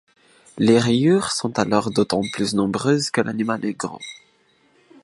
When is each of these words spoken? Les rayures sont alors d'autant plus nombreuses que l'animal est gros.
Les 0.57 0.79
rayures 0.79 1.31
sont 1.31 1.59
alors 1.59 1.91
d'autant 1.91 2.21
plus 2.33 2.55
nombreuses 2.55 3.11
que 3.11 3.21
l'animal 3.21 3.63
est 3.65 3.73
gros. 3.77 4.01